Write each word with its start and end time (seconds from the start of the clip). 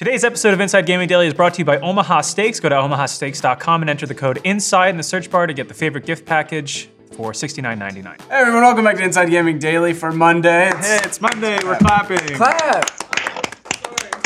Today's 0.00 0.24
episode 0.24 0.54
of 0.54 0.60
Inside 0.62 0.86
Gaming 0.86 1.08
Daily 1.08 1.26
is 1.26 1.34
brought 1.34 1.52
to 1.52 1.58
you 1.58 1.66
by 1.66 1.76
Omaha 1.78 2.22
Steaks. 2.22 2.58
Go 2.58 2.70
to 2.70 2.74
omahasteaks.com 2.74 3.82
and 3.82 3.90
enter 3.90 4.06
the 4.06 4.14
code 4.14 4.40
INSIDE 4.44 4.88
in 4.92 4.96
the 4.96 5.02
search 5.02 5.30
bar 5.30 5.46
to 5.46 5.52
get 5.52 5.68
the 5.68 5.74
favorite 5.74 6.06
gift 6.06 6.24
package 6.24 6.88
for 7.12 7.32
$69.99. 7.32 8.06
Hey 8.06 8.16
everyone, 8.30 8.62
welcome 8.62 8.82
back 8.82 8.96
to 8.96 9.02
Inside 9.02 9.28
Gaming 9.28 9.58
Daily 9.58 9.92
for 9.92 10.10
Monday. 10.10 10.68
It's- 10.68 10.86
Hey, 10.88 11.06
it's 11.06 11.20
Monday. 11.20 11.58
We're 11.62 11.76
clapping. 11.76 12.16
Clap! 12.34 13.09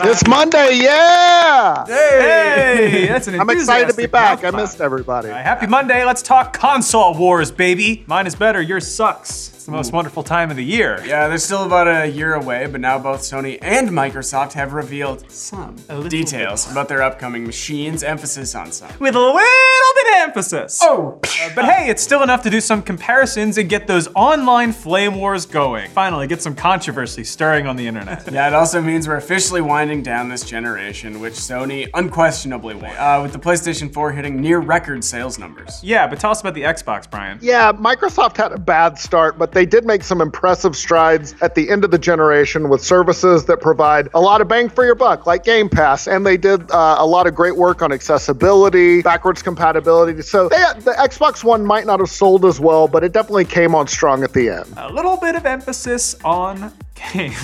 It's 0.02 0.26
Monday, 0.26 0.80
yeah! 0.82 1.84
Hey, 1.86 2.90
hey 2.90 3.06
that's 3.06 3.28
an 3.28 3.40
I'm 3.40 3.48
excited 3.50 3.90
to 3.90 3.96
be 3.96 4.06
back. 4.06 4.44
I 4.44 4.50
missed 4.50 4.80
everybody. 4.80 5.28
All 5.28 5.34
right, 5.34 5.42
happy 5.42 5.66
Monday. 5.66 6.04
Let's 6.04 6.22
talk 6.22 6.52
console 6.52 7.14
wars, 7.14 7.50
baby. 7.50 8.04
Mine 8.06 8.26
is 8.26 8.34
better. 8.34 8.60
Yours 8.60 8.86
sucks. 8.86 9.54
It's 9.54 9.64
the 9.66 9.72
most 9.72 9.94
wonderful 9.94 10.22
time 10.22 10.50
of 10.50 10.58
the 10.58 10.64
year. 10.64 11.02
Yeah, 11.06 11.26
they're 11.28 11.38
still 11.38 11.64
about 11.64 11.88
a 11.88 12.06
year 12.06 12.34
away, 12.34 12.66
but 12.66 12.82
now 12.82 12.98
both 12.98 13.20
Sony 13.20 13.58
and 13.62 13.88
Microsoft 13.88 14.52
have 14.52 14.74
revealed 14.74 15.30
some 15.30 15.76
little 15.88 16.06
details 16.06 16.70
about 16.70 16.88
their 16.88 17.00
upcoming 17.00 17.46
machines, 17.46 18.02
emphasis 18.02 18.54
on 18.54 18.72
some. 18.72 18.90
With 18.98 19.14
a 19.14 19.18
little 19.18 19.32
bit 19.32 20.03
of 20.03 20.03
emphasis. 20.22 20.80
Oh! 20.82 21.20
Uh, 21.42 21.50
but 21.54 21.64
hey, 21.64 21.88
it's 21.90 22.02
still 22.02 22.22
enough 22.22 22.42
to 22.42 22.50
do 22.50 22.60
some 22.60 22.82
comparisons 22.82 23.58
and 23.58 23.68
get 23.68 23.86
those 23.86 24.08
online 24.14 24.72
flame 24.72 25.16
wars 25.16 25.46
going. 25.46 25.90
Finally, 25.90 26.26
get 26.26 26.40
some 26.42 26.54
controversy 26.54 27.24
stirring 27.24 27.66
on 27.66 27.76
the 27.76 27.86
internet. 27.86 28.22
Yeah, 28.34 28.48
it 28.48 28.54
also 28.54 28.80
means 28.82 29.06
we're 29.06 29.16
officially 29.16 29.60
winding 29.60 30.02
down 30.02 30.28
this 30.28 30.42
generation, 30.42 31.20
which 31.20 31.34
Sony 31.34 31.88
unquestionably 31.94 32.74
will, 32.74 32.86
uh, 32.98 33.22
with 33.22 33.32
the 33.32 33.38
PlayStation 33.38 33.92
4 33.92 34.10
hitting 34.12 34.40
near 34.40 34.58
record 34.58 35.04
sales 35.04 35.38
numbers. 35.38 35.78
yeah, 35.84 36.06
but 36.06 36.18
tell 36.18 36.30
us 36.32 36.40
about 36.40 36.54
the 36.54 36.62
Xbox, 36.62 37.08
Brian. 37.08 37.38
Yeah, 37.40 37.72
Microsoft 37.72 38.36
had 38.36 38.50
a 38.52 38.58
bad 38.58 38.98
start, 38.98 39.38
but 39.38 39.52
they 39.52 39.66
did 39.66 39.84
make 39.84 40.02
some 40.02 40.20
impressive 40.20 40.74
strides 40.74 41.34
at 41.42 41.54
the 41.54 41.70
end 41.70 41.84
of 41.84 41.90
the 41.92 41.98
generation 41.98 42.68
with 42.68 42.82
services 42.82 43.44
that 43.44 43.60
provide 43.60 44.08
a 44.14 44.20
lot 44.20 44.40
of 44.40 44.48
bang 44.48 44.68
for 44.68 44.84
your 44.84 44.94
buck, 44.96 45.26
like 45.26 45.44
Game 45.44 45.68
Pass. 45.68 46.08
And 46.08 46.26
they 46.26 46.36
did 46.36 46.68
uh, 46.72 46.96
a 46.98 47.06
lot 47.06 47.26
of 47.28 47.34
great 47.36 47.56
work 47.56 47.82
on 47.82 47.92
accessibility, 47.92 49.02
backwards 49.02 49.42
compatibility. 49.42 50.03
So 50.22 50.48
they, 50.48 50.56
the 50.80 50.92
Xbox 50.92 51.44
One 51.44 51.64
might 51.64 51.86
not 51.86 52.00
have 52.00 52.10
sold 52.10 52.44
as 52.44 52.60
well, 52.60 52.88
but 52.88 53.04
it 53.04 53.12
definitely 53.12 53.44
came 53.44 53.74
on 53.74 53.86
strong 53.86 54.22
at 54.22 54.32
the 54.32 54.48
end. 54.48 54.72
A 54.76 54.92
little 54.92 55.16
bit 55.16 55.34
of 55.34 55.46
emphasis 55.46 56.16
on 56.24 56.72
game. 56.94 57.32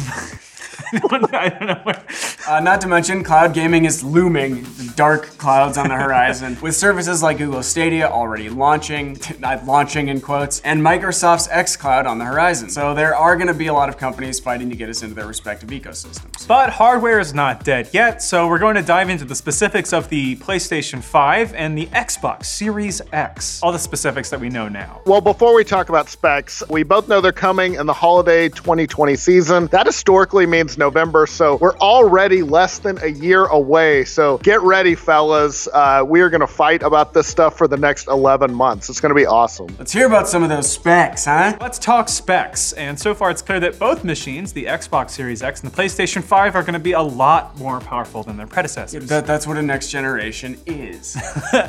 I 0.93 1.49
don't 1.49 1.67
know. 1.67 1.81
What, 1.85 2.05
Uh, 2.49 2.59
not 2.59 2.81
to 2.81 2.89
mention, 2.89 3.23
cloud 3.23 3.53
gaming 3.53 3.85
is 3.85 4.03
looming, 4.03 4.67
dark 4.97 5.27
clouds 5.37 5.77
on 5.77 5.89
the 5.89 5.95
horizon, 5.95 6.57
with 6.63 6.75
services 6.75 7.23
like 7.23 7.39
Google 7.39 7.63
Stadia 7.63 8.09
already 8.09 8.49
launching, 8.49 9.19
launching 9.65 10.09
in 10.09 10.21
quotes, 10.21 10.61
and 10.61 10.81
Microsoft's 10.81 11.49
xCloud 11.49 12.07
on 12.07 12.19
the 12.19 12.25
horizon. 12.25 12.71
So 12.71 12.95
there 12.95 13.15
are 13.15 13.37
going 13.37 13.49
to 13.49 13.55
be 13.55 13.67
a 13.67 13.75
lot 13.75 13.89
of 13.91 13.99
companies 13.99 14.41
fighting 14.41 14.71
to 14.71 14.77
get 14.77 14.89
us 14.89 15.03
into 15.03 15.15
their 15.15 15.27
respective 15.27 15.69
ecosystems. 15.69 16.47
But 16.47 16.71
hardware 16.71 17.21
is 17.21 17.35
not 17.35 17.63
dead 17.63 17.91
yet, 17.93 18.23
so 18.23 18.49
we're 18.49 18.59
going 18.59 18.77
to 18.77 18.83
dive 18.83 19.11
into 19.11 19.27
the 19.27 19.35
specifics 19.35 19.93
of 19.93 20.09
the 20.09 20.37
PlayStation 20.37 21.03
5 21.03 21.55
and 21.55 21.77
the 21.77 21.87
Xbox 21.87 22.47
Series 22.47 23.03
X. 23.13 23.63
All 23.63 23.73
the 23.73 23.79
specifics 23.79 24.31
that 24.31 24.41
we 24.41 24.49
know 24.49 24.69
now. 24.69 25.03
Well, 25.05 25.21
before 25.21 25.55
we 25.55 25.63
talk 25.63 25.91
about 25.91 26.09
specs, 26.09 26.63
we 26.71 26.85
both 26.85 27.07
know 27.07 27.21
they're 27.21 27.33
coming 27.33 27.75
in 27.75 27.87
the 27.87 27.93
holiday 27.93 28.49
2020 28.49 29.15
season. 29.17 29.67
That 29.67 29.87
historically 29.87 30.47
means 30.47 30.79
November, 30.79 31.27
so 31.27 31.57
we're 31.57 31.77
already 31.79 32.30
less 32.39 32.79
than 32.79 32.99
a 33.03 33.09
year 33.09 33.45
away. 33.47 34.05
So 34.05 34.39
get 34.39 34.61
ready, 34.63 34.95
fellas. 34.95 35.69
Uh, 35.73 36.05
we 36.07 36.21
are 36.21 36.31
going 36.31 36.41
to 36.41 36.47
fight 36.47 36.83
about 36.83 37.13
this 37.13 37.27
stuff 37.27 37.59
for 37.59 37.69
the 37.69 37.77
next 37.77 38.09
11 38.09 38.55
months. 38.55 38.89
It's 38.89 39.01
going 39.01 39.11
to 39.11 39.15
be 39.15 39.27
awesome. 39.27 39.69
Let's 39.79 39.93
hear 39.93 40.07
about 40.07 40.29
some 40.29 40.43
of 40.43 40.49
those 40.49 40.71
specs, 40.71 41.25
huh? 41.25 41.57
Let's 41.61 41.79
talk 41.79 42.09
specs. 42.09 42.73
And 42.75 42.99
so 42.99 43.15
far, 43.15 43.31
it's 43.31 43.43
clear 43.43 43.61
that 43.61 43.79
both 43.79 44.05
machines, 44.05 44.53
the 44.53 44.65
Xbox 44.65 45.11
Series 45.11 45.43
X 45.43 45.63
and 45.63 45.71
the 45.71 45.77
PlayStation 45.77 46.23
5, 46.23 46.55
are 46.55 46.63
going 46.63 46.75
to 46.75 46.79
be 46.79 46.93
a 46.93 47.03
lot 47.03 47.59
more 47.59 47.81
powerful 47.81 48.23
than 48.23 48.37
their 48.37 48.47
predecessors. 48.47 49.07
That, 49.09 49.27
that's 49.27 49.47
what 49.47 49.57
a 49.57 49.63
next 49.63 49.91
generation 49.91 50.59
is. 50.67 51.17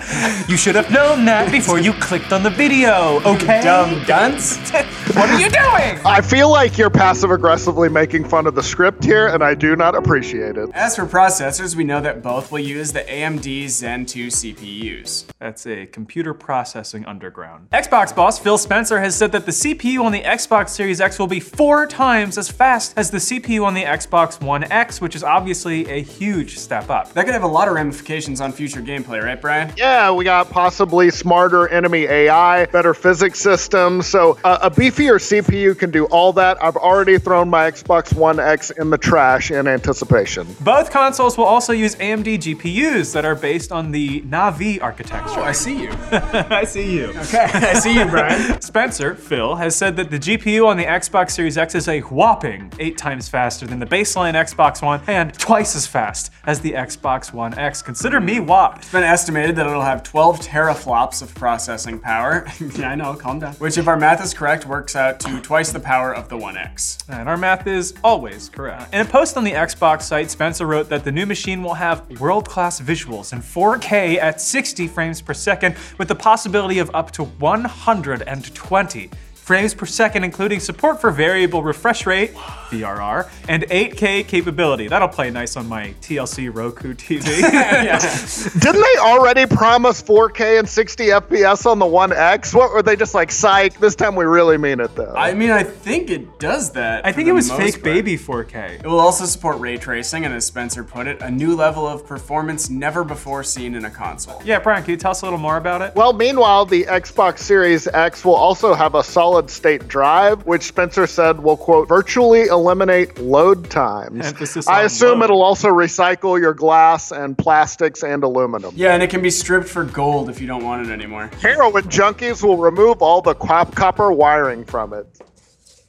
You 0.48 0.58
should 0.58 0.76
have 0.76 0.92
known 0.92 1.26
that 1.26 1.52
before 1.52 1.80
you 1.80 1.94
clicked 1.94 2.34
on 2.34 2.44
the 2.44 2.50
video, 2.50 3.22
okay? 3.26 3.62
Dumb 3.62 4.04
dunce. 4.06 4.58
What 5.12 5.30
are 5.30 5.40
you 5.40 5.50
doing? 5.50 6.00
I 6.06 6.22
feel 6.22 6.50
like 6.50 6.78
you're 6.78 6.90
passive 6.90 7.32
aggressively 7.32 7.90
making 7.90 8.30
fun 8.30 8.48
of 8.48 8.56
the 8.56 8.64
script 8.64 9.04
here, 9.04 9.28
and 9.28 9.44
I 9.44 9.56
do 9.56 9.76
not 9.76 9.94
appreciate 9.94 10.51
it. 10.51 10.51
As 10.74 10.96
for 10.96 11.06
processors, 11.06 11.76
we 11.76 11.84
know 11.84 12.02
that 12.02 12.22
both 12.22 12.52
will 12.52 12.60
use 12.60 12.92
the 12.92 13.02
AMD 13.02 13.70
Zen 13.70 14.06
2 14.06 14.28
CPUs. 14.28 15.26
That's 15.40 15.66
a 15.66 15.86
computer 15.86 16.34
processing 16.34 17.06
underground. 17.06 17.70
Xbox 17.72 18.16
boss 18.16 18.38
Phil 18.40 18.58
Spencer 18.58 19.00
has 19.00 19.16
said 19.16 19.32
that 19.32 19.46
the 19.46 19.52
CPU 19.52 20.04
on 20.04 20.12
the 20.12 20.22
Xbox 20.22 20.70
Series 20.70 21.02
X 21.02 21.18
will 21.18 21.28
be 21.28 21.40
four 21.40 21.88
times 21.88 22.38
as 22.38 22.50
fast 22.50 22.94
as 22.98 23.12
the 23.12 23.18
CPU 23.18 23.64
on 23.66 23.74
the 23.74 23.84
Xbox 23.84 24.42
One 24.42 24.64
X, 24.72 25.02
which 25.02 25.16
is 25.16 25.24
obviously 25.24 25.90
a 25.90 26.02
huge 26.02 26.58
step 26.58 26.90
up. 26.90 27.14
That 27.14 27.26
could 27.26 27.34
have 27.34 27.44
a 27.44 27.48
lot 27.48 27.68
of 27.68 27.74
ramifications 27.74 28.42
on 28.42 28.52
future 28.52 28.82
gameplay, 28.82 29.24
right, 29.24 29.40
Brian? 29.40 29.74
Yeah, 29.78 30.12
we 30.12 30.24
got 30.26 30.50
possibly 30.50 31.10
smarter 31.10 31.68
enemy 31.68 32.04
AI, 32.04 32.66
better 32.68 32.94
physics 32.94 33.40
systems. 33.40 34.08
So 34.08 34.38
uh, 34.44 34.60
a 34.62 34.72
beefier 34.72 35.16
CPU 35.16 35.78
can 35.78 35.92
do 35.92 36.06
all 36.06 36.34
that. 36.34 36.64
I've 36.64 36.78
already 36.78 37.18
thrown 37.18 37.50
my 37.50 37.70
Xbox 37.72 38.14
One 38.14 38.40
X 38.40 38.72
in 38.72 38.90
the 38.90 38.98
trash 38.98 39.52
in 39.52 39.68
anticipation. 39.68 40.41
Both 40.62 40.92
consoles 40.92 41.38
will 41.38 41.46
also 41.46 41.74
use 41.74 41.96
AMD 41.96 42.38
GPUs 42.38 43.14
that 43.14 43.26
are 43.26 43.36
based 43.36 43.72
on 43.72 43.92
the 43.92 44.22
Navi 44.22 44.82
architecture. 44.82 45.40
Oh, 45.40 45.44
I 45.44 45.52
see 45.52 45.82
you. 45.82 45.90
I 46.12 46.64
see 46.64 46.96
you. 46.96 47.10
Okay, 47.10 47.50
I 47.54 47.74
see 47.74 47.94
you, 47.98 48.06
Brian. 48.06 48.62
Spencer, 48.62 49.16
Phil, 49.16 49.56
has 49.56 49.76
said 49.76 49.96
that 49.98 50.10
the 50.10 50.20
GPU 50.20 50.66
on 50.66 50.78
the 50.78 50.86
Xbox 50.86 51.32
Series 51.32 51.58
X 51.58 51.76
is 51.76 51.88
a 51.88 52.00
whopping 52.02 52.72
eight 52.80 52.98
times 52.98 53.30
faster 53.30 53.68
than 53.68 53.80
the 53.80 53.86
baseline 53.86 54.34
Xbox 54.34 54.82
One 54.82 55.02
and 55.08 55.34
twice 55.34 55.76
as 55.76 55.86
fast 55.88 56.32
as 56.46 56.60
the 56.62 56.74
Xbox 56.74 57.34
One 57.34 57.58
X. 57.58 57.82
Consider 57.82 58.20
me 58.20 58.40
whopped. 58.40 58.80
It's 58.80 58.92
been 58.92 59.04
estimated 59.04 59.56
that 59.58 59.68
it'll 59.68 59.82
have 59.82 60.04
12 60.04 60.40
teraflops 60.40 61.22
of 61.22 61.34
processing 61.36 62.00
power. 62.00 62.46
yeah, 62.76 62.92
I 62.92 62.96
know, 62.96 63.14
calm 63.14 63.40
down. 63.40 63.54
Which, 63.56 63.78
if 63.78 63.88
our 63.88 63.98
math 63.98 64.24
is 64.24 64.34
correct, 64.34 64.66
works 64.66 64.96
out 64.96 65.20
to 65.22 65.40
twice 65.42 65.72
the 65.72 65.80
power 65.80 66.14
of 66.14 66.30
the 66.30 66.38
One 66.38 66.58
X. 66.58 66.98
And 67.10 67.30
our 67.30 67.38
math 67.38 67.68
is 67.68 67.94
always 68.04 68.50
correct. 68.50 68.94
In 68.94 69.02
a 69.02 69.06
post 69.06 69.38
on 69.38 69.44
the 69.44 69.52
Xbox 69.52 70.04
site, 70.04 70.31
Spencer 70.32 70.66
wrote 70.66 70.90
that 70.90 71.04
the 71.04 71.12
new 71.12 71.26
machine 71.26 71.62
will 71.62 71.74
have 71.74 72.20
world 72.20 72.48
class 72.48 72.80
visuals 72.80 73.34
in 73.34 73.40
4K 73.40 74.18
at 74.18 74.40
60 74.40 74.88
frames 74.88 75.22
per 75.22 75.34
second, 75.34 75.76
with 75.98 76.08
the 76.08 76.16
possibility 76.16 76.80
of 76.80 76.90
up 76.94 77.12
to 77.12 77.26
120 77.26 79.10
frames 79.42 79.74
per 79.74 79.86
second, 79.88 80.24
including 80.24 80.60
support 80.60 81.02
for 81.02 81.10
variable 81.10 81.64
refresh 81.64 82.06
rate, 82.06 82.34
VRR, 82.70 83.30
and 83.50 83.64
8K 83.64 84.28
capability. 84.28 84.88
That'll 84.88 85.08
play 85.08 85.32
nice 85.32 85.58
on 85.58 85.68
my 85.68 85.96
TLC 86.02 86.54
Roku 86.54 86.94
TV. 86.94 87.26
Didn't 88.62 88.82
they 88.82 89.00
already 89.02 89.48
promise 89.48 90.02
4K 90.02 90.60
and 90.60 90.70
60 90.70 91.08
FPS 91.08 91.66
on 91.66 91.80
the 91.80 91.86
One 91.86 92.14
X? 92.14 92.54
What 92.54 92.72
were 92.72 92.84
they 92.84 92.96
just 92.96 93.16
like, 93.16 93.32
psych? 93.32 93.80
This 93.80 93.96
time 93.96 94.16
we 94.16 94.26
really 94.26 94.58
mean 94.58 94.80
it 94.80 94.96
though. 94.96 95.14
I 95.16 95.34
mean, 95.34 95.50
I 95.50 95.64
think 95.64 96.12
it 96.12 96.40
does 96.40 96.72
that. 96.74 97.06
I 97.06 97.12
think 97.12 97.28
it 97.28 97.34
was 97.34 97.50
fake 97.52 97.74
part. 97.74 97.84
baby 97.84 98.18
4K. 98.18 98.84
It 98.84 98.88
will 98.88 99.00
also 99.00 99.26
support 99.26 99.60
ray 99.60 99.78
tracing, 99.78 100.24
and 100.24 100.34
as 100.34 100.46
Spencer 100.46 100.84
put 100.84 101.08
it, 101.08 101.22
a 101.22 101.32
new 101.32 101.56
level 101.56 101.88
of 101.88 102.06
performance 102.06 102.70
never 102.70 103.04
before 103.04 103.44
seen 103.44 103.74
in 103.74 103.86
a 103.86 103.90
console. 103.92 104.40
Yeah, 104.46 104.60
Brian, 104.60 104.84
can 104.84 104.92
you 104.92 104.98
tell 104.98 105.12
us 105.12 105.24
a 105.24 105.26
little 105.26 105.40
more 105.40 105.58
about 105.58 105.82
it? 105.82 105.96
well, 105.96 106.14
meanwhile, 106.14 106.66
the 106.66 106.84
Xbox 106.84 107.40
Series 107.40 107.88
X 107.88 108.24
will 108.24 108.36
also 108.36 108.74
have 108.76 108.94
a 108.96 109.04
solid 109.04 109.31
state 109.50 109.88
drive, 109.88 110.46
which 110.46 110.64
Spencer 110.64 111.08
said 111.08 111.42
will, 111.42 111.58
quote, 111.58 111.88
virtually 111.88 112.44
eliminate 112.44 113.18
load 113.20 113.70
times. 113.70 114.26
Emphasis 114.26 114.68
I 114.68 114.84
assume 114.84 115.20
load. 115.20 115.26
it'll 115.26 115.42
also 115.42 115.70
recycle 115.70 116.40
your 116.40 116.54
glass 116.54 117.12
and 117.12 117.38
plastics 117.38 118.04
and 118.04 118.24
aluminum. 118.24 118.74
Yeah, 118.76 118.94
and 118.94 119.02
it 119.02 119.10
can 119.10 119.22
be 119.22 119.30
stripped 119.30 119.68
for 119.70 119.84
gold 119.84 120.30
if 120.30 120.42
you 120.42 120.48
don't 120.48 120.64
want 120.64 120.88
it 120.88 120.92
anymore. 120.92 121.30
Heroin 121.42 121.84
junkies 121.84 122.44
will 122.44 122.58
remove 122.58 123.02
all 123.02 123.22
the 123.22 123.34
cop- 123.36 123.76
copper 123.76 124.12
wiring 124.12 124.66
from 124.66 124.94
it. 124.94 125.08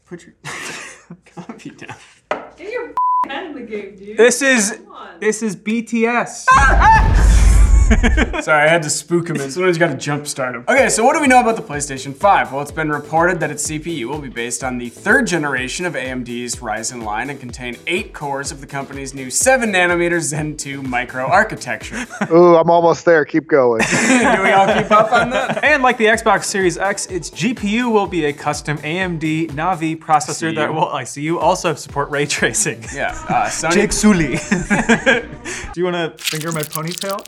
Put 0.07 0.25
your 0.27 0.35
copy 1.35 1.71
down. 1.71 1.97
Get 2.57 2.73
your 2.73 2.93
head 3.29 3.47
in 3.47 3.55
the 3.55 3.63
game, 3.63 3.97
dude. 3.97 4.17
This 4.17 4.43
is 4.43 4.79
this 5.21 5.43
is 5.43 5.57
BTS. 5.57 6.47
Sorry, 8.43 8.63
I 8.63 8.69
had 8.69 8.83
to 8.83 8.91
spook 8.91 9.29
him 9.29 9.37
in. 9.37 9.51
Sometimes 9.51 9.77
you 9.77 9.81
gotta 9.81 9.95
jumpstart 9.95 10.55
him. 10.55 10.65
Okay, 10.69 10.89
so 10.89 11.05
what 11.05 11.15
do 11.15 11.21
we 11.21 11.27
know 11.27 11.41
about 11.41 11.57
the 11.57 11.63
PlayStation 11.63 12.15
5? 12.15 12.53
Well, 12.53 12.63
it's 12.63 12.71
been 12.71 12.91
reported 12.91 13.41
that 13.41 13.51
its 13.51 13.69
CPU 13.69 14.07
will 14.07 14.21
be 14.21 14.29
based 14.29 14.63
on 14.63 14.79
the 14.79 14.89
third 14.89 15.27
generation 15.27 15.87
of 15.87 15.95
AMD's 15.95 16.57
Ryzen 16.57 17.03
line 17.03 17.31
and 17.31 17.41
contain 17.41 17.77
eight 17.87 18.13
cores 18.13 18.53
of 18.53 18.61
the 18.61 18.67
company's 18.67 19.15
new 19.15 19.31
7 19.31 19.73
nanometer 19.73 20.21
Zen 20.21 20.57
2 20.57 20.83
micro 20.83 21.25
architecture. 21.25 22.07
Ooh, 22.31 22.57
I'm 22.57 22.71
almost 22.71 23.05
there. 23.05 23.25
Keep 23.25 23.49
going. 23.49 23.81
do 23.91 24.43
we 24.43 24.51
all 24.51 24.67
keep 24.73 24.91
up 24.91 25.13
on 25.13 25.31
that? 25.31 25.63
And 25.65 25.83
like 25.83 25.99
the 25.99 26.07
Xbox 26.07 26.45
Series 26.45 26.79
X, 26.79 27.07
its 27.07 27.31
GPU 27.31 27.93
will 27.93 28.07
be 28.07 28.27
a 28.27 28.33
custom 28.33 28.79
AMD 28.79 29.51
Navi 29.53 29.99
processor 29.99 30.51
see 30.51 30.55
that 30.57 30.73
will, 30.73 30.89
I 30.89 31.05
see 31.05 31.23
you, 31.23 31.39
also 31.39 31.75
support 31.75 32.11
ray 32.11 32.27
tracing. 32.27 32.85
Yeah, 32.95 33.11
uh, 33.29 33.47
Sony. 33.47 33.73
Jake 33.73 33.93
Sully. 33.93 34.37
Do 35.73 35.81
you 35.81 35.85
want 35.85 35.97
to 35.97 36.23
finger 36.23 36.53
my 36.53 36.63
ponytail? 36.63 37.19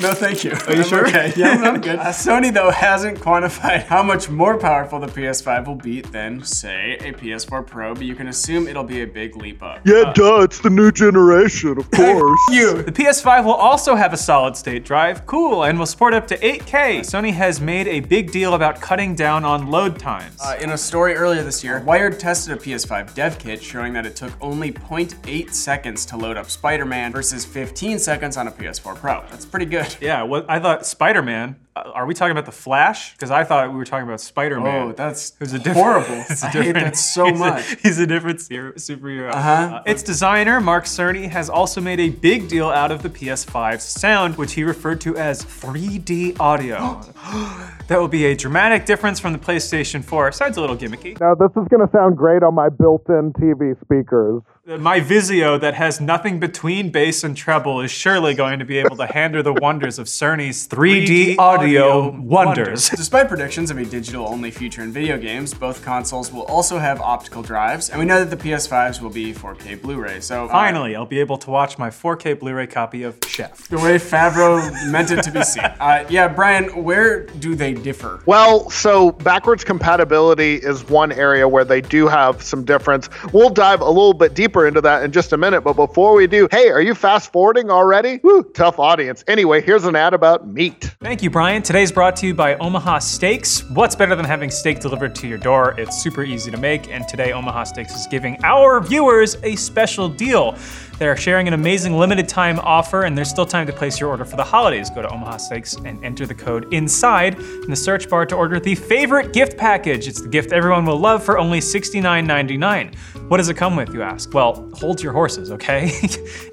No, 0.00 0.12
thank 0.14 0.44
you. 0.44 0.52
Are 0.68 0.76
you 0.76 0.84
sure? 0.84 1.06
Okay, 1.08 1.32
yeah, 1.36 1.48
I'm- 1.48 1.64
I'm 1.64 1.80
good. 1.80 1.98
Uh, 2.08 2.10
Sony, 2.12 2.54
though, 2.54 2.70
hasn't 2.70 3.18
quantified 3.18 3.82
how 3.84 4.02
much 4.02 4.30
more 4.30 4.56
powerful 4.56 5.00
the 5.00 5.08
PS5 5.08 5.66
will 5.66 5.74
be 5.74 6.00
than, 6.00 6.42
say, 6.44 6.96
a 7.00 7.12
PS4 7.12 7.66
Pro, 7.66 7.92
but 7.94 8.04
you 8.04 8.14
can 8.14 8.28
assume 8.28 8.68
it'll 8.68 8.84
be 8.84 9.02
a 9.02 9.06
big 9.06 9.36
leap 9.36 9.60
up. 9.62 9.80
Yeah, 9.84 10.12
duh, 10.14 10.42
it's 10.42 10.60
the 10.60 10.70
new 10.70 10.92
generation, 10.92 11.76
of 11.76 11.90
course. 11.90 12.38
You. 12.50 12.82
The 12.84 12.92
PS5 12.92 13.44
will 13.44 13.52
also 13.54 13.96
have 13.96 14.12
a 14.12 14.16
solid 14.16 14.56
state 14.56 14.84
drive, 14.84 15.26
cool, 15.26 15.64
and 15.64 15.76
will 15.78 15.86
support 15.86 16.14
up 16.14 16.28
to 16.28 16.38
8K. 16.38 17.00
Sony 17.00 17.32
has 17.32 17.60
made 17.60 17.88
a 17.88 17.98
big 17.98 18.30
deal 18.30 18.54
about 18.54 18.80
cutting 18.80 19.16
down 19.16 19.44
on 19.44 19.68
load 19.68 19.98
times. 19.98 20.36
Uh, 20.40 20.56
in 20.60 20.70
a 20.70 20.78
story 20.78 21.14
earlier 21.16 21.42
this 21.42 21.64
year, 21.64 21.80
Wired 21.80 22.20
tested 22.20 22.56
a 22.56 22.60
PS5 22.60 23.12
dev 23.14 23.38
kit 23.40 23.60
showing 23.60 23.92
that 23.94 24.06
it 24.06 24.14
took 24.14 24.32
only 24.40 24.70
0.8 24.70 25.52
seconds 25.52 26.06
to 26.06 26.16
load 26.16 26.36
up 26.36 26.48
Spider-Man 26.48 27.10
versus 27.10 27.44
15 27.44 27.98
seconds 27.98 28.36
on 28.36 28.46
a 28.46 28.52
PS4 28.52 28.94
Pro. 28.94 29.24
That's 29.30 29.44
pretty 29.44 29.66
good. 29.66 29.77
Yeah, 30.00 30.22
what 30.22 30.46
I 30.48 30.58
thought 30.60 30.86
Spider-Man. 30.86 31.50
Uh, 31.50 31.67
are 31.94 32.06
we 32.06 32.14
talking 32.14 32.32
about 32.32 32.46
the 32.46 32.52
Flash? 32.52 33.12
Because 33.12 33.30
I 33.30 33.44
thought 33.44 33.70
we 33.70 33.76
were 33.76 33.84
talking 33.84 34.06
about 34.06 34.20
Spider-Man. 34.20 34.88
Oh, 34.88 34.92
that's 34.92 35.32
Who's 35.38 35.52
a 35.52 35.58
different, 35.58 35.76
horrible. 35.78 36.24
it's 36.30 36.42
a 36.42 36.46
I 36.46 36.50
hate 36.50 36.62
different- 36.64 36.84
that 36.86 36.96
so 36.96 37.24
he's 37.26 37.34
a- 37.36 37.38
much. 37.38 37.76
he's 37.82 37.98
a 37.98 38.06
different 38.06 38.40
ser- 38.40 38.72
superhero. 38.74 39.30
Uh-huh. 39.32 39.82
its 39.86 40.02
designer, 40.02 40.60
Mark 40.60 40.84
Cerny, 40.84 41.28
has 41.30 41.48
also 41.50 41.80
made 41.80 42.00
a 42.00 42.08
big 42.10 42.48
deal 42.48 42.68
out 42.68 42.90
of 42.90 43.02
the 43.02 43.10
PS5's 43.10 43.82
sound, 43.84 44.36
which 44.36 44.52
he 44.54 44.64
referred 44.64 45.00
to 45.02 45.16
as 45.16 45.44
3D 45.44 46.38
audio. 46.40 47.00
that 47.88 47.98
will 47.98 48.08
be 48.08 48.26
a 48.26 48.34
dramatic 48.36 48.84
difference 48.86 49.18
from 49.20 49.32
the 49.32 49.38
PlayStation 49.38 50.04
4. 50.04 50.32
Sounds 50.32 50.56
a 50.56 50.60
little 50.60 50.76
gimmicky. 50.76 51.18
Now, 51.20 51.34
this 51.34 51.50
is 51.50 51.68
going 51.68 51.86
to 51.86 51.90
sound 51.92 52.16
great 52.16 52.42
on 52.42 52.54
my 52.54 52.68
built 52.68 53.08
in 53.08 53.32
TV 53.34 53.78
speakers. 53.80 54.42
My 54.66 55.00
Vizio 55.00 55.58
that 55.60 55.72
has 55.74 55.98
nothing 55.98 56.38
between 56.40 56.90
bass 56.92 57.24
and 57.24 57.34
treble 57.34 57.80
is 57.80 57.90
surely 57.90 58.34
going 58.34 58.58
to 58.58 58.66
be 58.66 58.76
able 58.76 58.96
to 58.96 59.06
handle 59.06 59.42
the 59.42 59.54
wonders 59.54 59.98
of 59.98 60.06
Cerny's 60.08 60.68
3D 60.68 61.38
audio 61.38 61.67
wonders. 61.76 62.88
Despite 62.90 63.28
predictions 63.28 63.70
of 63.70 63.78
a 63.78 63.84
digital-only 63.84 64.50
future 64.50 64.82
in 64.82 64.92
video 64.92 65.18
games, 65.18 65.54
both 65.54 65.84
consoles 65.84 66.32
will 66.32 66.42
also 66.42 66.78
have 66.78 67.00
optical 67.00 67.42
drives, 67.42 67.90
and 67.90 67.98
we 67.98 68.04
know 68.06 68.24
that 68.24 68.36
the 68.36 68.48
PS5s 68.50 69.00
will 69.00 69.10
be 69.10 69.32
4K 69.34 69.80
Blu-ray. 69.80 70.20
So 70.20 70.46
uh, 70.46 70.48
Finally, 70.48 70.96
I'll 70.96 71.06
be 71.06 71.20
able 71.20 71.38
to 71.38 71.50
watch 71.50 71.78
my 71.78 71.90
4K 71.90 72.38
Blu-ray 72.38 72.66
copy 72.66 73.02
of 73.02 73.18
Chef. 73.26 73.68
the 73.68 73.76
way 73.76 73.96
Favreau 73.98 74.58
meant 74.90 75.10
it 75.10 75.22
to 75.22 75.30
be 75.30 75.42
seen. 75.42 75.64
Uh, 75.64 76.04
yeah, 76.08 76.28
Brian, 76.28 76.82
where 76.84 77.26
do 77.26 77.54
they 77.54 77.72
differ? 77.74 78.22
Well, 78.26 78.68
so 78.70 79.12
backwards 79.12 79.64
compatibility 79.64 80.54
is 80.56 80.88
one 80.88 81.12
area 81.12 81.46
where 81.48 81.64
they 81.64 81.80
do 81.80 82.08
have 82.08 82.42
some 82.42 82.64
difference. 82.64 83.08
We'll 83.32 83.50
dive 83.50 83.80
a 83.80 83.88
little 83.88 84.14
bit 84.14 84.34
deeper 84.34 84.66
into 84.66 84.80
that 84.82 85.02
in 85.02 85.12
just 85.12 85.32
a 85.32 85.36
minute, 85.36 85.62
but 85.62 85.74
before 85.74 86.14
we 86.14 86.26
do, 86.26 86.48
hey, 86.50 86.68
are 86.70 86.80
you 86.82 86.94
fast 86.94 87.32
forwarding 87.32 87.70
already? 87.70 88.20
Woo, 88.22 88.42
tough 88.42 88.78
audience. 88.78 89.24
Anyway, 89.28 89.60
here's 89.62 89.84
an 89.84 89.96
ad 89.96 90.14
about 90.14 90.46
meat. 90.48 90.94
Thank 91.00 91.22
you, 91.22 91.30
Brian. 91.30 91.57
And 91.58 91.64
today's 91.64 91.90
brought 91.90 92.14
to 92.18 92.26
you 92.28 92.34
by 92.34 92.54
Omaha 92.54 93.00
Steaks. 93.00 93.68
What's 93.70 93.96
better 93.96 94.14
than 94.14 94.24
having 94.24 94.48
steak 94.48 94.78
delivered 94.78 95.12
to 95.16 95.26
your 95.26 95.38
door? 95.38 95.74
It's 95.76 96.00
super 96.00 96.22
easy 96.22 96.52
to 96.52 96.56
make, 96.56 96.88
and 96.88 97.08
today 97.08 97.32
Omaha 97.32 97.64
Steaks 97.64 97.96
is 97.96 98.06
giving 98.06 98.38
our 98.44 98.80
viewers 98.80 99.36
a 99.42 99.56
special 99.56 100.08
deal. 100.08 100.56
They're 100.98 101.16
sharing 101.16 101.46
an 101.46 101.54
amazing 101.54 101.96
limited 101.96 102.28
time 102.28 102.58
offer, 102.58 103.04
and 103.04 103.16
there's 103.16 103.30
still 103.30 103.46
time 103.46 103.68
to 103.68 103.72
place 103.72 104.00
your 104.00 104.08
order 104.10 104.24
for 104.24 104.34
the 104.34 104.42
holidays. 104.42 104.90
Go 104.90 105.00
to 105.00 105.08
Omaha 105.08 105.36
Steaks 105.36 105.76
and 105.76 106.04
enter 106.04 106.26
the 106.26 106.34
code 106.34 106.74
INSIDE 106.74 107.38
in 107.38 107.70
the 107.70 107.76
search 107.76 108.10
bar 108.10 108.26
to 108.26 108.34
order 108.34 108.58
the 108.58 108.74
favorite 108.74 109.32
gift 109.32 109.56
package. 109.56 110.08
It's 110.08 110.20
the 110.20 110.28
gift 110.28 110.52
everyone 110.52 110.84
will 110.84 110.98
love 110.98 111.22
for 111.22 111.38
only 111.38 111.60
$69.99. 111.60 112.96
What 113.28 113.36
does 113.36 113.48
it 113.48 113.58
come 113.58 113.76
with, 113.76 113.92
you 113.92 114.02
ask? 114.02 114.32
Well, 114.32 114.68
hold 114.72 115.02
your 115.02 115.12
horses, 115.12 115.52
okay? 115.52 115.84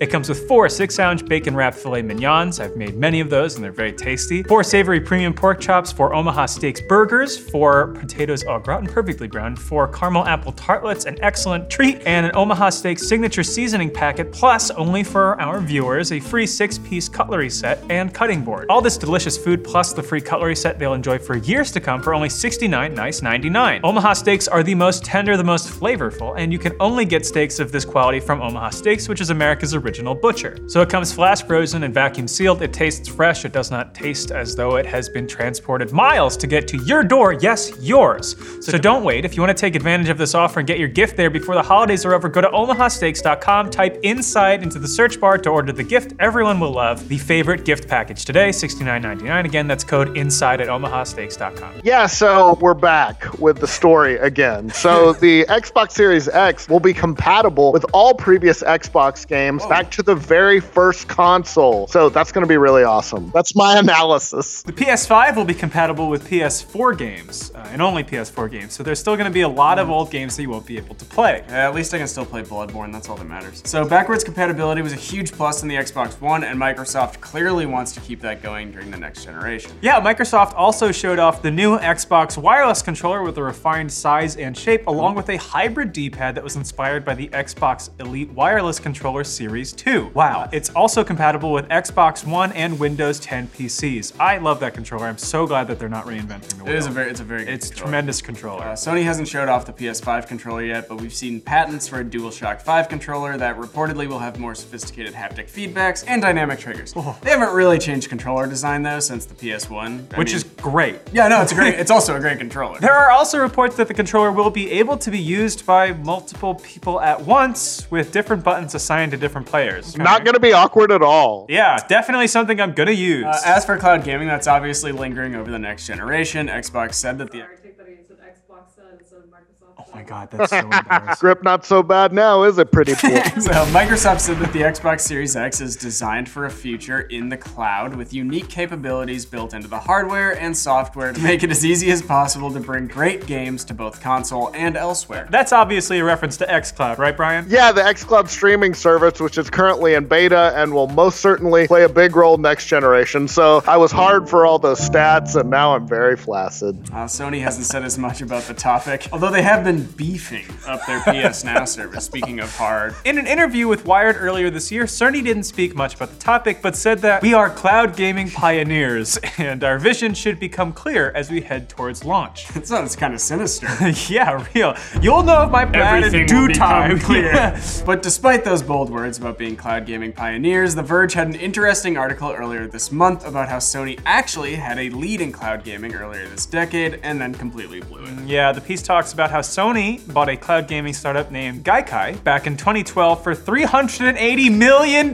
it 0.02 0.08
comes 0.08 0.28
with 0.28 0.46
four 0.48 0.68
six 0.68 1.00
ounce 1.00 1.22
bacon 1.22 1.56
wrapped 1.56 1.78
filet 1.78 2.02
mignons. 2.02 2.60
I've 2.60 2.76
made 2.76 2.96
many 2.98 3.22
of 3.22 3.30
those 3.30 3.56
and 3.56 3.64
they're 3.64 3.72
very 3.72 3.94
tasty. 3.94 4.44
Four 4.44 4.62
savory 4.62 5.00
premium 5.00 5.34
pork 5.34 5.62
chops, 5.62 5.94
four 5.94 6.14
Omaha 6.14 6.48
Steaks 6.48 6.82
burgers, 6.82 7.38
four 7.38 7.94
potatoes 7.94 8.44
au 8.44 8.60
gratin 8.60 8.88
perfectly 8.88 9.30
browned, 9.30 9.58
four 9.58 9.88
caramel 9.88 10.26
apple 10.26 10.52
tartlets, 10.52 11.06
an 11.06 11.18
excellent 11.24 11.70
treat, 11.70 12.02
and 12.06 12.26
an 12.26 12.34
Omaha 12.36 12.70
Steaks 12.70 13.08
signature 13.08 13.44
seasoning 13.44 13.90
packet, 13.90 14.35
plus 14.36 14.70
only 14.72 15.02
for 15.02 15.40
our 15.40 15.62
viewers, 15.62 16.12
a 16.12 16.20
free 16.20 16.46
six 16.46 16.78
piece 16.78 17.08
cutlery 17.08 17.50
set 17.50 17.82
and 17.90 18.14
cutting 18.14 18.44
board. 18.44 18.66
All 18.70 18.82
this 18.82 18.98
delicious 18.98 19.38
food 19.38 19.64
plus 19.64 19.94
the 19.94 20.04
free 20.04 20.20
cutlery 20.20 20.58
set 20.58 20.78
they'll 20.78 20.94
enjoy 20.94 21.18
for 21.18 21.38
years 21.38 21.72
to 21.72 21.80
come 21.80 22.02
for 22.02 22.14
only 22.14 22.28
69 22.28 22.94
nice 22.94 23.22
99. 23.22 23.80
Omaha 23.86 24.12
Steaks 24.12 24.50
are 24.50 24.62
the 24.62 24.76
most 24.76 25.06
tender, 25.06 25.38
the 25.38 25.44
most 25.44 25.70
flavorful, 25.70 26.36
and 26.38 26.52
you 26.52 26.60
can 26.60 26.74
only 26.82 27.06
get 27.06 27.26
steaks 27.26 27.60
of 27.60 27.72
this 27.72 27.86
quality 27.86 28.20
from 28.20 28.42
Omaha 28.42 28.72
Steaks, 28.72 29.08
which 29.08 29.22
is 29.22 29.30
America's 29.30 29.74
original 29.74 30.14
butcher. 30.14 30.58
So 30.68 30.82
it 30.82 30.90
comes 30.90 31.14
flash 31.14 31.42
frozen 31.42 31.84
and 31.84 31.94
vacuum 31.94 32.28
sealed. 32.28 32.62
It 32.62 32.74
tastes 32.74 33.08
fresh. 33.08 33.46
It 33.46 33.54
does 33.54 33.72
not 33.72 33.96
taste 33.96 34.32
as 34.32 34.54
though 34.54 34.76
it 34.76 34.86
has 34.86 35.08
been 35.08 35.28
transported 35.28 35.94
miles 35.94 36.36
to 36.38 36.48
get 36.48 36.68
to 36.70 36.78
your 36.84 37.04
door. 37.04 37.32
Yes, 37.34 37.72
yours. 37.80 38.36
So 38.60 38.78
don't 38.78 39.06
wait. 39.06 39.24
If 39.24 39.38
you 39.38 39.42
want 39.42 39.56
to 39.56 39.62
take 39.62 39.76
advantage 39.76 40.10
of 40.10 40.18
this 40.18 40.36
offer 40.36 40.60
and 40.60 40.68
get 40.68 40.78
your 40.78 40.90
gift 40.90 41.16
there 41.16 41.30
before 41.30 41.56
the 41.56 41.64
holidays 41.64 42.04
are 42.04 42.14
over, 42.14 42.28
go 42.28 42.42
to 42.42 42.50
omahasteaks.com, 42.50 43.70
type 43.70 43.98
inside 44.26 44.64
into 44.64 44.80
the 44.80 44.88
search 44.88 45.20
bar 45.20 45.38
to 45.38 45.52
order 45.52 45.72
the 45.72 45.84
gift 45.84 46.14
everyone 46.20 46.60
will 46.60 46.72
love, 46.72 47.08
the 47.10 47.18
favorite 47.20 47.64
gift 47.64 47.88
package 47.88 48.26
today, 48.26 48.50
$69.99. 48.50 49.46
Again, 49.46 49.68
that's 49.68 49.84
code 49.84 50.18
inside 50.18 50.62
at 50.62 50.68
omahasteaks.com. 50.68 51.82
Yeah, 51.84 52.08
so 52.08 52.58
we're 52.60 52.74
back 52.74 53.38
with 53.38 53.60
the 53.60 53.68
story 53.68 54.18
again. 54.18 54.72
So 54.72 55.14
the 55.26 55.46
Xbox 55.46 55.92
Series 55.92 56.28
X 56.28 56.68
will 56.68 56.80
be 56.80 56.92
compatible 56.92 57.72
with 57.72 57.86
all 57.94 58.16
previous 58.16 58.64
Xbox 58.64 59.28
games 59.28 59.64
back 59.68 59.92
to 59.92 60.02
the 60.02 60.16
very 60.16 60.60
first 60.60 61.08
console. 61.08 61.86
So 61.86 62.10
that's 62.10 62.32
going 62.32 62.44
to 62.44 62.50
be 62.50 62.58
really 62.58 62.84
awesome. 62.84 63.30
That's 63.32 63.56
my 63.56 63.78
analysis. 63.78 64.64
The 64.64 64.74
PS5 64.74 65.36
will 65.36 65.46
be 65.46 65.54
compatible 65.54 66.10
with 66.10 66.28
PS4 66.28 66.98
games, 66.98 67.52
uh, 67.54 67.60
and 67.72 67.80
only 67.80 68.04
PS4 68.04 68.50
games, 68.50 68.74
so 68.74 68.82
there's 68.82 69.00
still 69.00 69.16
going 69.16 69.30
to 69.30 69.34
be 69.34 69.42
a 69.42 69.48
lot 69.48 69.78
of 69.78 69.92
old 69.92 70.10
games 70.10 70.36
that 70.36 70.42
you 70.42 70.50
won't 70.50 70.66
be 70.66 70.78
able 70.78 70.96
to 70.96 71.06
play. 71.06 71.44
Uh, 71.48 71.54
at 71.54 71.76
least 71.76 71.94
I 71.94 72.00
can 72.00 72.08
still 72.08 72.26
play 72.26 72.42
Bloodborne, 72.42 72.92
that's 72.92 73.08
all 73.08 73.18
that 73.18 73.26
matters. 73.26 73.62
So 73.66 73.86
backwards 74.16 74.24
compatibility 74.24 74.82
was 74.82 74.94
a 74.94 74.96
huge 74.96 75.34
plus 75.34 75.62
in 75.62 75.68
the 75.68 75.76
Xbox 75.76 76.22
One, 76.22 76.46
and 76.46 76.58
Microsoft 76.58 77.20
clearly 77.20 77.66
wants 77.66 77.92
to 77.96 78.00
keep 78.00 78.22
that 78.22 78.42
going 78.42 78.72
during 78.72 78.90
the 78.90 78.96
next 78.98 79.26
generation. 79.26 79.72
Yeah, 79.82 80.00
Microsoft 80.00 80.54
also 80.56 80.94
showed 80.94 81.20
off 81.20 81.42
the 81.42 81.52
new 81.52 81.78
Xbox 81.80 82.38
wireless 82.38 82.82
controller 82.82 83.24
with 83.24 83.38
a 83.38 83.44
refined 83.44 83.92
size 83.92 84.38
and 84.38 84.58
shape, 84.58 84.88
along 84.88 85.16
with 85.16 85.28
a 85.28 85.36
hybrid 85.36 85.92
D-pad 85.92 86.34
that 86.36 86.44
was 86.46 86.56
inspired 86.56 87.04
by 87.04 87.14
the 87.14 87.28
Xbox 87.30 87.90
Elite 88.00 88.32
Wireless 88.32 88.80
Controller 88.80 89.26
Series 89.26 89.74
2. 89.74 90.12
Wow, 90.14 90.48
it's 90.54 90.70
also 90.70 91.04
compatible 91.04 91.52
with 91.52 91.68
Xbox 91.68 92.26
One 92.26 92.54
and 92.54 92.80
Windows 92.80 93.20
10 93.20 93.50
PCs. 93.50 94.14
I 94.18 94.38
love 94.38 94.62
that 94.62 94.74
controller. 94.74 95.08
I'm 95.08 95.18
so 95.18 95.46
glad 95.46 95.68
that 95.68 95.78
they're 95.78 95.90
not 95.90 96.06
reinventing 96.06 96.58
the 96.58 96.64
wheel. 96.64 96.74
It 96.74 96.78
is 96.78 96.88
a 96.88 96.92
very, 96.92 97.12
it's 97.12 97.20
a 97.20 97.26
very 97.26 97.46
it's 97.46 97.68
controller. 97.68 97.88
tremendous 97.88 98.22
controller. 98.22 98.64
Uh, 98.64 98.74
Sony 98.76 99.04
hasn't 99.04 99.28
showed 99.28 99.50
off 99.50 99.66
the 99.66 99.74
PS5 99.74 100.26
controller 100.26 100.64
yet, 100.64 100.88
but 100.88 101.02
we've 101.02 101.14
seen 101.14 101.42
patents 101.42 101.86
for 101.86 102.00
a 102.00 102.06
DualShock 102.06 102.62
5 102.62 102.88
controller 102.88 103.38
that 103.38 103.58
reportedly 103.58 104.05
will 104.08 104.20
have 104.20 104.40
more 104.40 104.56
sophisticated 104.56 105.14
haptic 105.14 105.50
feedbacks 105.52 106.04
and 106.08 106.22
dynamic 106.22 106.60
triggers. 106.60 106.94
They 107.22 107.30
haven't 107.32 107.54
really 107.54 107.78
changed 107.80 108.10
controller 108.10 108.48
design 108.48 108.84
though 108.84 109.00
since 109.00 109.26
the 109.26 109.36
PS1, 109.36 110.14
I 110.14 110.18
which 110.18 110.28
mean- 110.30 110.36
is 110.36 110.44
great. 110.44 111.00
yeah, 111.14 111.28
no, 111.28 111.42
it's 111.42 111.52
a 111.52 111.56
great. 111.56 111.76
It's 111.86 111.92
also 111.92 112.16
a 112.16 112.20
great 112.20 112.38
controller. 112.40 112.80
There 112.80 112.94
are 112.94 113.12
also 113.12 113.38
reports 113.40 113.76
that 113.78 113.88
the 113.88 113.94
controller 113.94 114.32
will 114.32 114.50
be 114.50 114.72
able 114.72 114.98
to 114.98 115.12
be 115.12 115.20
used 115.20 115.66
by 115.66 115.92
multiple 115.94 116.56
people 116.56 117.00
at 117.02 117.20
once 117.22 117.90
with 117.92 118.12
different 118.12 118.44
buttons 118.44 118.74
assigned 118.76 119.12
to 119.12 119.18
different 119.18 119.46
players. 119.48 119.98
Not 119.98 120.24
going 120.24 120.34
to 120.36 120.40
be 120.40 120.54
awkward 120.54 120.92
at 120.92 121.02
all. 121.02 121.46
Yeah, 121.50 121.78
definitely 121.88 122.28
something 122.28 122.60
I'm 122.62 122.74
gonna 122.74 122.92
use. 122.92 123.26
Uh, 123.26 123.40
as 123.46 123.66
for 123.66 123.78
cloud 123.78 124.04
gaming, 124.04 124.28
that's 124.28 124.48
obviously 124.48 124.92
lingering 124.92 125.36
over 125.36 125.52
the 125.52 125.60
next 125.60 125.86
generation. 125.88 126.48
Xbox 126.48 126.94
said 126.96 127.18
that 127.20 127.32
the 127.32 127.40
Sorry, 127.40 127.58
take 127.62 127.78
that 127.78 127.88
again. 127.88 128.04
Said 128.08 128.18
Xbox 128.20 128.76
said 128.76 128.86
instead 129.00 129.20
of 129.20 129.26
Microsoft. 129.26 129.74
oh 129.78 129.85
my 129.96 130.04
god, 130.04 130.30
that's 130.30 130.50
so 130.50 130.60
embarrassing. 130.60 131.16
Grip 131.22 131.42
not 131.42 131.66
so 131.66 131.82
bad 131.82 132.12
now, 132.12 132.44
is 132.44 132.58
it, 132.58 132.72
pretty 132.72 132.94
boy? 132.96 133.22
So 133.46 133.52
Microsoft 133.72 134.20
said 134.20 134.38
that 134.40 134.52
the 134.52 134.60
Xbox 134.60 135.02
Series 135.02 135.36
X 135.36 135.62
is 135.62 135.76
designed 135.76 136.28
for 136.28 136.46
a 136.46 136.50
future 136.50 137.02
in 137.02 137.30
the 137.30 137.38
cloud 137.38 137.96
with 137.96 138.14
unique 138.14 138.50
capabilities 138.50 139.26
built 139.26 139.54
into 139.54 139.68
the 139.70 139.80
hardware 139.80 140.38
and 140.38 140.56
software 140.56 141.14
to 141.14 141.22
make 141.22 141.44
it 141.44 141.52
as 141.52 141.66
easy 141.66 141.92
as 141.92 142.02
possible 142.02 142.52
to 142.52 142.60
bring 142.60 142.88
great 142.88 143.26
games 143.26 143.64
to 143.66 143.74
both 143.74 144.02
console 144.02 144.52
and 144.54 144.76
elsewhere. 144.76 145.28
That's 145.32 145.54
obviously 145.54 146.00
a 146.00 146.04
reference 146.04 146.36
to 146.38 146.46
xCloud, 146.46 146.98
right, 146.98 147.16
Brian? 147.16 147.46
Yeah, 147.48 147.72
the 147.72 147.82
xCloud 147.82 148.28
streaming 148.28 148.74
service, 148.74 149.22
which 149.22 149.38
is 149.38 149.50
currently 149.50 149.94
in 149.94 150.08
beta 150.08 150.52
and 150.56 150.74
will 150.74 150.88
most 150.88 151.22
certainly 151.22 151.68
play 151.68 151.84
a 151.84 151.90
big 151.90 152.18
role 152.18 152.38
next 152.38 152.66
generation. 152.66 153.28
So 153.30 153.64
I 153.66 153.78
was 153.78 153.94
hard 153.94 154.28
for 154.30 154.46
all 154.46 154.60
those 154.60 154.80
stats, 154.80 155.40
and 155.40 155.50
now 155.50 155.74
I'm 155.74 155.88
very 155.88 156.18
flaccid. 156.18 156.78
Uh, 156.90 157.06
Sony 157.06 157.42
hasn't 157.42 157.66
said 157.66 157.84
as 157.84 157.98
much 157.98 158.22
about 158.22 158.44
the 158.44 158.54
topic, 158.54 159.08
although 159.14 159.32
they 159.32 159.42
have 159.42 159.64
been 159.64 159.85
beefing 159.86 160.46
up 160.68 160.86
their 160.86 161.00
PS 161.02 161.44
Now 161.44 161.66
service. 161.66 162.06
Speaking 162.06 162.40
of 162.40 162.56
hard, 162.56 162.96
In 163.06 163.18
an 163.18 163.28
interview 163.28 163.68
with 163.68 163.86
Wired 163.86 164.18
earlier 164.20 164.50
this 164.50 164.72
year, 164.72 164.84
Cerny 164.86 165.24
didn't 165.24 165.44
speak 165.44 165.76
much 165.76 165.96
about 165.96 166.10
the 166.12 166.20
topic, 166.20 166.60
but 166.62 166.76
said 166.76 167.00
that 167.00 167.22
we 167.22 167.34
are 167.34 167.50
cloud 167.50 167.96
gaming 167.96 168.30
pioneers, 168.30 169.18
and 169.38 169.64
our 169.64 169.78
vision 169.80 170.14
should 170.14 170.40
become 170.40 170.74
clear 170.74 171.12
as 171.16 171.30
we 171.32 171.42
head 171.42 171.70
towards 171.70 172.04
launch. 172.04 172.46
it 172.56 172.68
sounds 172.68 172.96
kind 172.96 173.14
of 173.14 173.22
sinister. 173.22 173.68
yeah, 174.12 174.44
real. 174.54 174.76
You'll 175.02 175.24
know 175.24 175.44
if 175.44 175.52
my 175.52 175.66
plan 175.66 176.04
Everything 176.04 176.22
in 176.22 176.28
due 176.28 176.48
time. 176.54 177.00
clear. 177.00 177.60
But 177.86 178.02
despite 178.02 178.44
those 178.44 178.62
bold 178.64 178.90
words 178.90 179.18
about 179.18 179.38
being 179.38 179.56
cloud 179.56 179.86
gaming 179.86 180.12
pioneers, 180.14 180.76
The 180.76 180.84
Verge 180.84 181.14
had 181.14 181.28
an 181.28 181.36
interesting 181.36 181.98
article 181.98 182.32
earlier 182.32 182.68
this 182.68 182.92
month 182.92 183.26
about 183.26 183.50
how 183.50 183.58
Sony 183.58 184.00
actually 184.06 184.56
had 184.56 184.78
a 184.80 184.90
lead 184.90 185.22
in 185.22 185.32
cloud 185.32 185.64
gaming 185.64 185.94
earlier 185.94 186.28
this 186.28 186.46
decade 186.46 187.00
and 187.04 187.20
then 187.20 187.34
completely 187.34 187.82
blew 187.82 188.04
it. 188.04 188.10
Yeah, 188.26 188.52
the 188.52 188.62
piece 188.62 188.82
talks 188.82 189.14
about 189.14 189.32
how 189.32 189.40
Sony 189.42 189.75
bought 189.76 190.30
a 190.30 190.38
cloud 190.38 190.70
gaming 190.70 190.94
startup 190.94 191.32
named 191.32 191.66
Gaikai 191.66 192.24
back 192.24 192.48
in 192.48 192.56
2012 192.56 193.22
for 193.22 193.36
$380 193.36 194.58
million. 194.58 195.12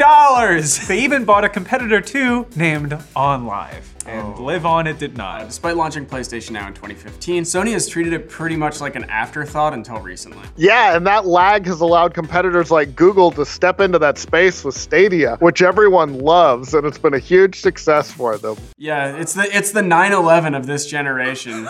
They 0.87 1.03
even 1.03 1.25
bought 1.25 1.43
a 1.43 1.49
competitor 1.49 1.99
too 1.99 2.45
named 2.55 2.91
OnLive. 3.15 3.83
And 4.05 4.39
Live 4.39 4.65
On 4.65 4.87
it 4.87 4.97
did 4.97 5.15
not. 5.15 5.47
Despite 5.47 5.77
launching 5.77 6.05
PlayStation 6.05 6.51
Now 6.51 6.67
in 6.67 6.73
2015, 6.73 7.43
Sony 7.43 7.73
has 7.73 7.87
treated 7.87 8.13
it 8.13 8.29
pretty 8.29 8.55
much 8.55 8.81
like 8.81 8.95
an 8.95 9.03
afterthought 9.05 9.73
until 9.73 9.97
recently. 9.97 10.43
Yeah, 10.57 10.95
and 10.95 11.05
that 11.05 11.27
lag 11.27 11.65
has 11.67 11.81
allowed 11.81 12.13
competitors 12.13 12.71
like 12.71 12.95
Google 12.95 13.31
to 13.31 13.45
step 13.45 13.79
into 13.79 13.99
that 13.99 14.17
space 14.17 14.63
with 14.63 14.75
Stadia, 14.75 15.37
which 15.39 15.61
everyone 15.61 16.19
loves, 16.19 16.73
and 16.73 16.85
it's 16.85 16.97
been 16.97 17.13
a 17.13 17.19
huge 17.19 17.59
success 17.59 18.11
for 18.11 18.37
them. 18.37 18.57
Yeah, 18.77 19.15
it's 19.17 19.33
the 19.33 19.55
it's 19.55 19.71
the 19.71 19.81
9/11 19.81 20.57
of 20.57 20.65
this 20.65 20.87
generation. 20.87 21.67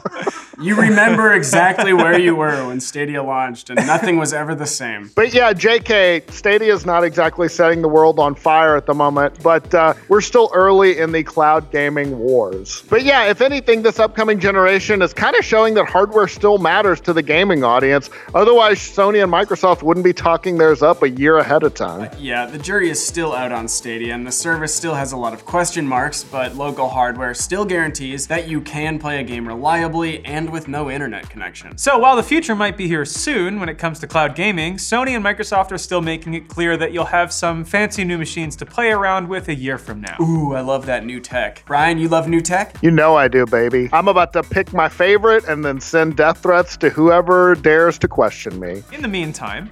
you 0.60 0.74
remember 0.74 1.32
exactly 1.32 1.92
where 1.92 2.18
you 2.18 2.36
were 2.36 2.66
when 2.66 2.80
Stadia 2.80 3.22
launched, 3.22 3.70
and 3.70 3.86
nothing 3.86 4.18
was 4.18 4.32
ever 4.32 4.54
the 4.54 4.66
same. 4.66 5.10
But 5.14 5.32
yeah, 5.32 5.52
JK, 5.52 6.30
Stadia 6.30 6.72
is 6.72 6.84
not 6.84 7.04
exactly 7.04 7.48
setting 7.48 7.80
the 7.82 7.88
world 7.88 8.18
on 8.18 8.34
fire 8.34 8.76
at 8.76 8.86
the 8.86 8.94
moment, 8.94 9.42
but 9.42 9.72
uh, 9.74 9.94
we're 10.08 10.20
still 10.20 10.50
early 10.52 10.98
in 10.98 11.12
the 11.12 11.22
cloud 11.22 11.53
gaming 11.60 12.18
wars. 12.18 12.82
But 12.88 13.04
yeah, 13.04 13.30
if 13.30 13.40
anything, 13.40 13.82
this 13.82 13.98
upcoming 13.98 14.38
generation 14.38 15.02
is 15.02 15.12
kind 15.12 15.36
of 15.36 15.44
showing 15.44 15.74
that 15.74 15.86
hardware 15.86 16.28
still 16.28 16.58
matters 16.58 17.00
to 17.02 17.12
the 17.12 17.22
gaming 17.22 17.64
audience. 17.64 18.10
Otherwise, 18.34 18.78
Sony 18.78 19.22
and 19.22 19.32
Microsoft 19.32 19.82
wouldn't 19.82 20.04
be 20.04 20.12
talking 20.12 20.58
theirs 20.58 20.82
up 20.82 21.02
a 21.02 21.08
year 21.08 21.38
ahead 21.38 21.62
of 21.62 21.74
time. 21.74 22.02
Uh, 22.02 22.16
yeah, 22.18 22.46
the 22.46 22.58
jury 22.58 22.90
is 22.90 23.04
still 23.04 23.32
out 23.32 23.52
on 23.52 23.68
Stadia, 23.68 24.14
and 24.14 24.26
the 24.26 24.32
service 24.32 24.74
still 24.74 24.94
has 24.94 25.12
a 25.12 25.16
lot 25.16 25.32
of 25.32 25.44
question 25.44 25.86
marks, 25.86 26.24
but 26.24 26.54
local 26.54 26.88
hardware 26.88 27.34
still 27.34 27.64
guarantees 27.64 28.26
that 28.26 28.48
you 28.48 28.60
can 28.60 28.98
play 28.98 29.20
a 29.20 29.24
game 29.24 29.46
reliably 29.46 30.24
and 30.24 30.50
with 30.50 30.68
no 30.68 30.90
internet 30.90 31.28
connection. 31.30 31.76
So 31.78 31.98
while 31.98 32.16
the 32.16 32.22
future 32.22 32.54
might 32.54 32.76
be 32.76 32.88
here 32.88 33.04
soon 33.04 33.60
when 33.60 33.68
it 33.68 33.78
comes 33.78 33.98
to 34.00 34.06
cloud 34.06 34.34
gaming, 34.34 34.76
Sony 34.76 35.10
and 35.10 35.24
Microsoft 35.24 35.72
are 35.72 35.78
still 35.78 36.00
making 36.00 36.34
it 36.34 36.48
clear 36.48 36.76
that 36.76 36.92
you'll 36.92 37.04
have 37.04 37.32
some 37.32 37.64
fancy 37.64 38.04
new 38.04 38.18
machines 38.18 38.56
to 38.56 38.66
play 38.66 38.90
around 38.90 39.28
with 39.28 39.48
a 39.48 39.54
year 39.54 39.78
from 39.78 40.00
now. 40.00 40.16
Ooh, 40.20 40.54
I 40.54 40.60
love 40.60 40.86
that 40.86 41.04
new 41.04 41.20
tech. 41.20 41.43
Brian, 41.66 41.98
you 41.98 42.08
love 42.08 42.28
new 42.28 42.40
tech? 42.40 42.74
You 42.82 42.90
know 42.90 43.16
I 43.16 43.28
do, 43.28 43.46
baby. 43.46 43.88
I'm 43.92 44.08
about 44.08 44.32
to 44.34 44.42
pick 44.42 44.72
my 44.72 44.88
favorite 44.88 45.44
and 45.44 45.64
then 45.64 45.80
send 45.80 46.16
death 46.16 46.38
threats 46.38 46.76
to 46.78 46.90
whoever 46.90 47.54
dares 47.54 47.98
to 48.00 48.08
question 48.08 48.58
me. 48.60 48.82
In 48.92 49.02
the 49.02 49.08
meantime, 49.08 49.68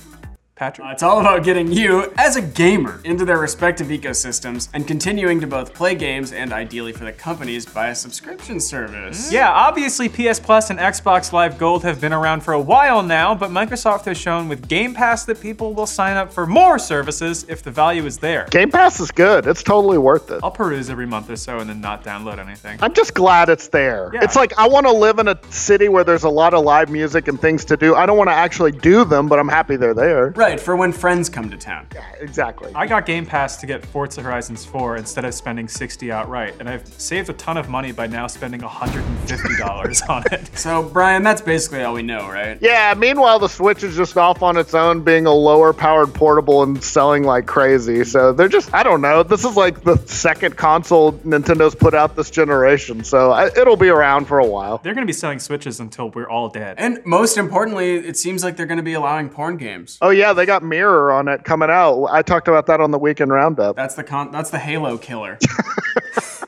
Patrick? 0.63 0.87
Uh, 0.87 0.91
it's 0.93 1.03
all 1.03 1.19
about 1.19 1.43
getting 1.43 1.73
you, 1.73 2.13
as 2.17 2.37
a 2.37 2.43
gamer, 2.43 3.01
into 3.03 3.25
their 3.25 3.39
respective 3.39 3.89
ecosystems 3.89 4.69
and 4.73 4.87
continuing 4.87 5.41
to 5.41 5.47
both 5.49 5.75
play 5.75 5.93
games 5.93 6.33
and 6.33 6.53
ideally 6.53 6.93
for 6.93 7.05
the 7.05 7.13
companies 7.13 7.67
buy 7.67 7.89
a 7.89 7.95
subscription 7.97 8.61
service. 8.61 9.29
Mm. 9.29 9.33
Yeah, 9.33 9.51
obviously 9.51 10.09
PS 10.09 10.39
Plus 10.39 10.71
and 10.71 10.79
Xbox 10.79 11.33
Live 11.33 11.59
Gold 11.59 11.83
have 11.83 12.01
been 12.01 12.13
around 12.13 12.43
for 12.43 12.55
a 12.55 12.61
while 12.61 13.03
now, 13.03 13.35
but 13.35 13.51
Microsoft 13.51 14.05
has 14.05 14.17
shown 14.17 14.49
with 14.49 14.69
Game 14.69 14.95
Pass 14.95 15.25
that 15.25 15.41
people 15.41 15.75
will 15.75 15.87
sign 15.87 16.17
up 16.17 16.33
for 16.33 16.47
more 16.47 16.79
services 16.79 17.45
if 17.49 17.65
the 17.65 17.71
value 17.73 18.07
is 18.07 18.19
there. 18.19 18.47
Game 18.53 18.71
Pass 18.71 19.01
is 19.01 19.11
good. 19.11 19.49
It's 19.49 19.65
totally 19.65 19.99
worth 19.99 20.31
it. 20.31 20.45
I'll 20.45 20.53
peruse 20.53 20.91
every 20.91 21.07
month 21.07 21.29
or 21.29 21.35
so 21.35 21.59
and 21.59 21.69
then 21.69 21.81
not 21.81 22.05
download 22.05 22.39
anything. 22.39 22.79
I'm 22.81 22.95
just 22.95 23.15
glad 23.15 23.49
it's 23.49 23.67
there. 23.67 24.13
Yeah. 24.15 24.21
It's 24.23 24.37
like 24.37 24.57
I 24.57 24.69
want 24.69 24.87
to 24.87 24.93
live 24.93 25.19
in 25.19 25.27
a 25.27 25.41
city 25.51 25.89
where 25.89 26.05
there's 26.05 26.23
a 26.23 26.31
lot 26.31 26.55
of 26.55 26.65
live 26.65 26.89
music 26.89 27.27
and 27.27 27.41
things 27.41 27.65
to 27.65 27.77
do. 27.77 27.97
I 27.97 28.07
don't 28.07 28.17
want 28.17 28.31
to 28.31 28.35
actually 28.35 28.71
do 28.71 29.05
them, 29.05 29.27
but 29.27 29.41
I'm 29.41 29.49
happy 29.49 29.75
they're 29.75 29.93
there. 29.93 30.31
Right, 30.37 30.52
for 30.61 30.77
when 30.77 30.93
friends 30.93 31.29
come 31.29 31.51
to 31.51 31.57
town. 31.57 31.87
Exactly. 32.21 32.73
I 32.75 32.87
got 32.87 33.07
Game 33.07 33.27
Pass 33.27 33.57
to 33.59 33.67
get 33.67 33.85
Forza 33.85 34.23
Horizons 34.23 34.65
4 34.65 34.97
instead 34.97 35.25
of 35.25 35.35
spending 35.35 35.69
60 35.69 36.11
outright, 36.11 36.55
and 36.59 36.69
I've 36.69 36.87
saved 37.01 37.29
a 37.29 37.33
ton 37.35 37.57
of 37.57 37.69
money 37.69 37.93
by 37.93 38.07
now 38.07 38.27
spending 38.27 38.61
$150 38.61 40.03
on 40.09 40.23
it. 40.33 40.51
So, 40.57 40.83
Brian, 40.83 41.23
that's 41.23 41.43
basically 41.43 41.83
all 41.83 41.95
we 41.95 42.03
know, 42.03 42.29
right? 42.29 42.59
Yeah, 42.61 42.95
meanwhile, 42.97 43.39
the 43.39 43.49
Switch 43.49 43.83
is 43.83 43.97
just 43.97 44.17
off 44.17 44.43
on 44.43 44.57
its 44.57 44.75
own, 44.75 45.03
being 45.03 45.27
a 45.27 45.33
lower 45.35 45.73
powered 45.73 46.15
portable 46.15 46.63
and 46.63 46.83
selling 46.83 47.25
like 47.25 47.47
crazy. 47.47 48.05
So 48.05 48.33
they're 48.33 48.49
just, 48.49 48.73
I 48.73 48.83
don't 48.83 49.01
know. 49.01 49.23
This 49.23 49.45
is 49.45 49.57
like 49.57 49.83
the 49.83 49.97
second 50.07 50.57
console 50.57 51.13
Nintendo's 51.13 51.75
put 51.75 51.95
out 51.95 52.17
this 52.17 52.31
generation. 52.31 53.05
So 53.05 53.33
I, 53.33 53.47
it'll 53.49 53.77
be 53.77 53.89
around 53.89 54.27
for 54.27 54.39
a 54.39 54.47
while. 54.47 54.79
They're 54.79 54.95
gonna 54.95 55.07
be 55.07 55.13
selling 55.13 55.39
Switches 55.39 55.81
until 55.81 56.11
we're 56.11 56.29
all 56.29 56.49
dead. 56.49 56.77
And 56.79 57.05
most 57.05 57.37
importantly, 57.37 57.97
it 57.97 58.17
seems 58.17 58.43
like 58.45 58.57
they're 58.57 58.67
going 58.67 58.79
to 58.79 58.83
be 58.83 58.95
allowing 58.95 59.29
porn 59.29 59.57
games. 59.57 59.99
Oh, 60.01 60.11
yeah, 60.33 60.35
they 60.35 60.47
got 60.47 60.63
Mirror 60.63 61.13
on 61.13 61.29
it 61.29 61.45
coming 61.45 61.71
out. 61.71 62.07
I 62.07 62.23
talked 62.23 62.49
about 62.49 62.67
that 62.67 62.81
on 62.81 62.91
the 62.91 62.99
weekend 62.99 63.31
roundup. 63.31 63.77
That's 63.77 63.95
the 63.95 64.05
con- 64.05 64.33
that's 64.33 64.51
the 64.51 64.59
Halo 64.59 64.99
killer. 64.99 65.39